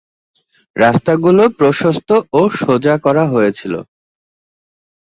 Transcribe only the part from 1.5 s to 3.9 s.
প্রশস্ত ও সোজা করা হয়েছিলো।